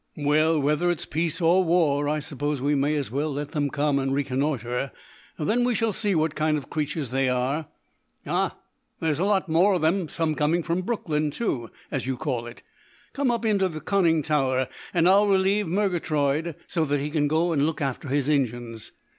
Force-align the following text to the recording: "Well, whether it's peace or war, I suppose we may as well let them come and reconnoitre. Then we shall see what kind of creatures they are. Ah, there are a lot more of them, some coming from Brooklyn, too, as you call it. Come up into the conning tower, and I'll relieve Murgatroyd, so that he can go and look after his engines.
"Well, 0.17 0.59
whether 0.59 0.89
it's 0.89 1.05
peace 1.05 1.39
or 1.39 1.63
war, 1.63 2.09
I 2.09 2.17
suppose 2.17 2.59
we 2.59 2.73
may 2.73 2.95
as 2.95 3.11
well 3.11 3.31
let 3.31 3.51
them 3.51 3.69
come 3.69 3.99
and 3.99 4.11
reconnoitre. 4.11 4.91
Then 5.37 5.63
we 5.63 5.75
shall 5.75 5.93
see 5.93 6.15
what 6.15 6.33
kind 6.33 6.57
of 6.57 6.71
creatures 6.71 7.11
they 7.11 7.29
are. 7.29 7.67
Ah, 8.25 8.57
there 8.99 9.11
are 9.11 9.21
a 9.21 9.25
lot 9.25 9.47
more 9.47 9.75
of 9.75 9.83
them, 9.83 10.09
some 10.09 10.33
coming 10.33 10.63
from 10.63 10.81
Brooklyn, 10.81 11.29
too, 11.29 11.69
as 11.91 12.07
you 12.07 12.17
call 12.17 12.47
it. 12.47 12.63
Come 13.13 13.29
up 13.29 13.45
into 13.45 13.69
the 13.69 13.79
conning 13.79 14.23
tower, 14.23 14.67
and 14.91 15.07
I'll 15.07 15.27
relieve 15.27 15.67
Murgatroyd, 15.67 16.55
so 16.65 16.83
that 16.85 16.99
he 16.99 17.11
can 17.11 17.27
go 17.27 17.51
and 17.51 17.67
look 17.67 17.79
after 17.79 18.07
his 18.07 18.27
engines. 18.27 18.93